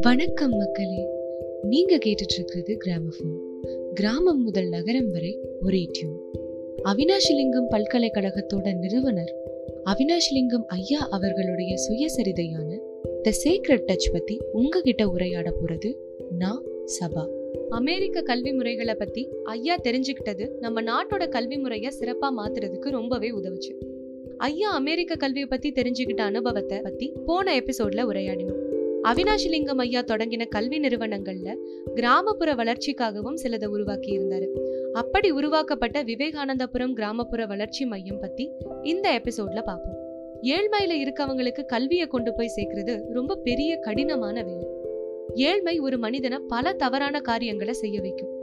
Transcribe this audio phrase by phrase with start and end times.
[0.00, 1.08] வணக்கம் மக்களே.
[1.62, 3.36] நீங்க கேட்டுட்டு இருக்கிறது கிராமபோன்
[3.94, 6.20] கிராமம் முதல் நகரம் வரை ஒரே டியூன்
[6.84, 9.34] அவினாஷிலிங்கம் பல்கலைக்கழகத்தோட நிறுவனர்
[9.84, 12.78] அவினாஷிலிங்கம் ஐயா அவர்களுடைய சுயசரிதையான
[13.22, 15.94] த சீக்ரெட் டச் பத்தி உங்ககிட்ட உரையாட போறது
[16.38, 16.62] நான்
[17.00, 17.26] சபா.
[17.68, 23.89] அமெரிக்க கல்வி முறைகளை பத்தி ஐயா தெரிஞ்சுக்கிட்டது நம்ம நாட்டோட கல்வி முறைய சிறப்பா மாத்துறதுக்கு ரொம்பவே உதவுச்சு.
[24.40, 28.60] ஐயா அமெரிக்க கல்வியை பத்தி தெரிஞ்சுக்கிட்ட அனுபவத்தை பத்தி போன எபிசோட்ல உரையாடினோம்.
[29.02, 31.54] அவினாஷிலிங்கம் ஐயா தொடங்கின கல்வி நிறுவனங்கள்ல
[31.94, 34.48] கிராமப்புற வளர்ச்சிக்காகவும் சிலதை உருவாக்கி இருந்தாரு.
[34.92, 38.50] அப்படி உருவாக்கப்பட்ட விவேகானந்தபுரம் கிராமப்புற வளர்ச்சி மையம் பத்தி
[38.82, 39.98] இந்த எபிசோட்ல பார்ப்போம்.
[40.42, 44.66] ஏழ்மையில இருக்கவங்களுக்கு கல்வியை கொண்டு போய் சேர்க்கறது ரொம்ப பெரிய கடினமான வேலை.
[45.34, 48.38] ஏழ்மை ஒரு மனிதனை பல தவறான காரியங்களை செய்ய வைக்கும்.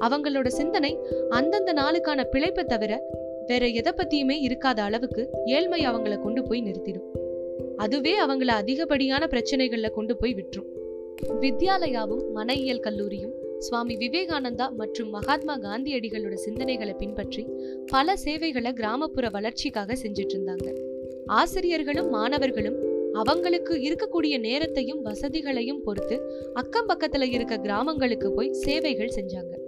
[0.00, 0.98] அவங்களோட சிந்தனை
[1.30, 7.08] அந்தந்த நாளுக்கான பிழைப்பை தவிர வேற எதை பத்தியுமே இருக்காத அளவுக்கு ஏழ்மை அவங்கள கொண்டு போய் நிறுத்திடும்.
[7.76, 10.70] அதுவே அவங்கள அதிகப்படியான பிரச்சனைகள்ல கொண்டு போய் விட்டுரும்.
[11.40, 17.46] வித்யாலயாவும் மனையியல் கல்லூரியும் சுவாமி விவேகானந்தா மற்றும் மகாத்மா காந்தியடிகளோட சிந்தனைகளை பின்பற்றி
[17.86, 20.68] பல சேவைகளை கிராமப்புற வளர்ச்சிக்காக செஞ்சுட்டு இருந்தாங்க.
[21.26, 22.78] ஆசிரியர்களும் மாணவர்களும்
[23.12, 26.16] அவங்களுக்கு இருக்கக்கூடிய நேரத்தையும் வசதிகளையும் பொறுத்து
[26.54, 29.61] அக்கம் பக்கத்துல இருக்க கிராமங்களுக்கு போய் சேவைகள் செஞ்சாங்க.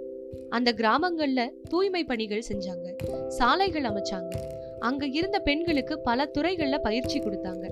[0.55, 2.97] அந்த கிராமங்கள்ல தூய்மை பணிகள் செஞ்சாங்க
[3.29, 4.35] சாலைகள் அமைச்சாங்க.
[4.79, 7.71] அங்க இருந்த பெண்களுக்கு பல துறைகள்ல பயிற்சி கொடுத்தாங்க.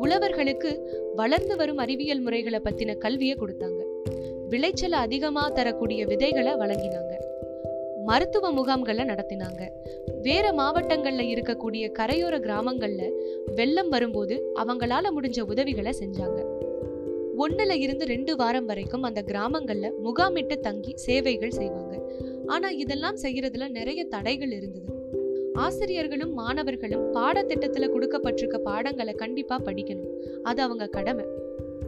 [0.00, 0.80] உழவர்களுக்கு
[1.14, 3.84] வளர்ந்து வரும் அறிவியல் முறைகளை பத்தின கல்வியை கொடுத்தாங்க.
[4.48, 7.12] விளைச்சலை அதிகமா தரக்கூடிய விதைகளை வழங்கினாங்க.
[8.04, 9.70] மருத்துவ முகாம்களை நடத்தினாங்க.
[10.22, 13.10] வேற மாவட்டங்கள்ல இருக்கக்கூடிய கரையோர கிராமங்கள்ல
[13.54, 16.59] வெள்ளம் வரும்போது அவங்களால முடிஞ்ச உதவிகளை செஞ்சாங்க.
[17.40, 22.12] ஒன்னுல இருந்து ரெண்டு வாரம் வரைக்கும் அந்த கிராமங்கள்ல முகாமிட்டு தங்கி சேவைகள் செய்வாங்க.
[22.46, 24.98] ஆனா இதெல்லாம் செய்யறதுல நிறைய தடைகள் இருந்தது.
[25.54, 30.18] ஆசிரியர்களும் மாணவர்களும் பாடத்திட்டத்துல கொடுக்கப்பட்டிருக்க பாடங்களை கண்டிப்பா படிக்கணும்.
[30.42, 31.24] அது அவங்க கடமை.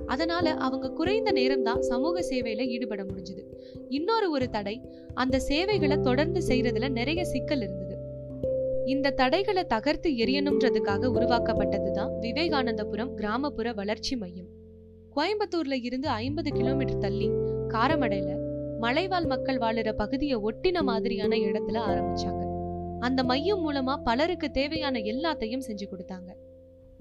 [0.07, 3.45] அதனால அவங்க குறைந்த நேரம் தான் சமூக சேவையில ஈடுபட முடிஞ்சது.
[3.89, 4.81] இன்னொரு ஒரு தடை
[5.15, 7.97] அந்த சேவைகளை தொடர்ந்து செய்யறதுல நிறைய சிக்கல் இருந்தது.
[8.87, 14.61] இந்த தடைகளை தகர்த்து எரியணும்ன்றதுக்காக உருவாக்கப்பட்டதுதான் விவேகானந்தபுரம் கிராமப்புற வளர்ச்சி மையம்.
[15.17, 17.29] கோயம்புத்தூர்ல இருந்து ஐம்பது கிலோமீட்டர் தள்ளி
[17.69, 18.31] காரமடையில
[18.79, 22.41] மலைவாழ் மக்கள் வாழுற பகுதியை ஒட்டின மாதிரியான இடத்துல ஆரம்பிச்சாங்க.
[23.01, 26.31] அந்த மையம் மூலமா பலருக்கு தேவையான எல்லாத்தையும் செஞ்சு கொடுத்தாங்க.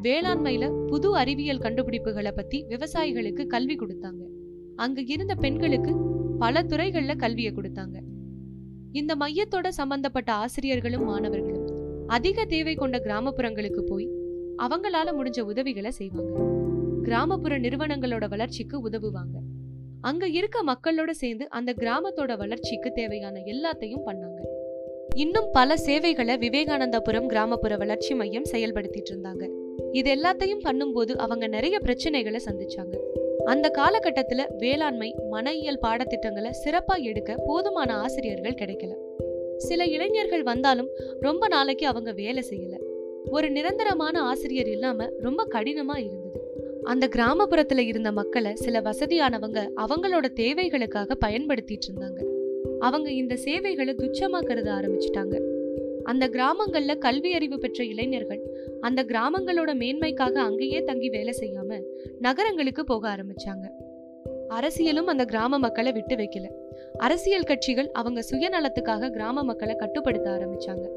[0.04, 4.24] வேளாண்மையில புது அறிவியல் கண்டுபிடிப்புகளை பத்தி விவசாயிகளுக்கு கல்வி கொடுத்தாங்க.
[4.76, 5.96] அங்க இருந்த பெண்களுக்கு
[6.40, 7.98] பல துறைகள்ல கல்வியை கொடுத்தாங்க.
[8.92, 11.68] இந்த மையத்தோட சம்பந்தப்பட்ட ஆசிரியர்களும் மாணவர்களும்
[12.08, 14.10] அதிக தேவை கொண்ட கிராமப்புறங்களுக்கு போய்
[14.58, 16.60] அவங்களால முடிஞ்ச உதவிகளை செய்வாங்க.
[17.04, 19.38] கிராமப்புற நிறுவனங்களோட வளர்ச்சிக்கு உதவுவாங்க.
[20.02, 24.40] அங்க இருக்க மக்களோட சேர்ந்து அந்த கிராமத்தோட வளர்ச்சிக்கு தேவையான எல்லாத்தையும் பண்ணாங்க.
[25.16, 29.50] இன்னும் பல சேவைகளை விவேகானந்தபுரம் கிராமப்புற வளர்ச்சி மையம் செயல்படுத்திட்டு இருந்தாங்க.
[29.92, 32.98] இது எல்லாத்தையும் பண்ணும்போது அவங்க நிறைய பிரச்சனைகளை சந்திச்சாங்க.
[33.46, 38.94] அந்த காலகட்டத்துல வேளாண்மை மனையியல் பாடத்திட்டங்களை சிறப்பா எடுக்க போதுமான ஆசிரியர்கள் கிடைக்கல.
[39.58, 40.90] சில இளைஞர்கள் வந்தாலும்
[41.20, 42.80] ரொம்ப நாளைக்கு அவங்க வேலை செய்யல.
[43.30, 46.41] ஒரு நிரந்தரமான ஆசிரியர் இல்லாம ரொம்ப கடினமா இருந்தது.
[46.84, 52.26] அந்த கிராமப்புறத்துல இருந்த மக்களை சில வசதியானவங்க அவங்களோட தேவைகளுக்காக பயன்படுத்திட்டு இருந்தாங்க.
[52.80, 55.42] அவங்க இந்த சேவைகளை துச்சமா கருத ஆரம்பிச்சிட்டாங்க.
[56.04, 58.42] அந்த கிராமங்கள்ல கல்வி அறிவு பெற்ற இளைஞர்கள்
[58.80, 61.84] அந்த கிராமங்களோட மேன்மைக்காக அங்கேயே தங்கி வேலை செய்யாம
[62.20, 63.70] நகரங்களுக்கு போக ஆரம்பிச்சாங்க.
[64.50, 66.50] அரசியலும் அந்த கிராம மக்களை விட்டு வைக்கல.
[66.98, 70.90] அரசியல் கட்சிகள் அவங்க சுயநலத்துக்காக கிராம மக்களை கட்டுப்படுத்த ஆரம்பிச்சாங்க.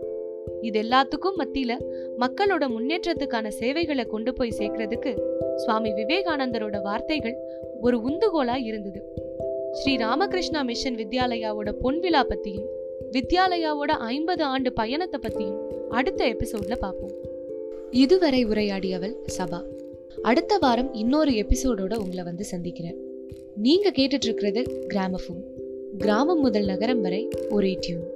[0.60, 1.76] இது எல்லாத்துக்கும் மத்தியில
[2.18, 7.36] மக்களோட முன்னேற்றத்துக்கான சேவைகளை கொண்டு போய் சேர்க்கறதுக்கு சுவாமி விவேகானந்தரோட வார்த்தைகள்
[7.80, 9.00] ஒரு உந்துகோலா இருந்தது.
[9.72, 12.66] ஸ்ரீ ராமகிருஷ்ணா மிஷன் வித்யாலயாவோட பொன்விழா பத்தியும்
[13.12, 17.12] வித்யாலயாவோட ஐம்பது ஆண்டு பயணத்தை பத்தியும் அடுத்த எபிசோட்ல பார்ப்போம்
[17.90, 19.62] இதுவரை உரையாடியவள் சபா.
[20.22, 22.96] அடுத்த வாரம் இன்னொரு எபிசோடோட உங்களை வந்து சந்திக்கிறேன்.
[23.56, 24.62] நீங்க கேட்டுட்டு இருக்கிறது
[24.94, 25.42] கிராமஃபோன்.
[25.98, 28.12] கிராமம் முதல் நகரம் வரை ஒரே டியூன்.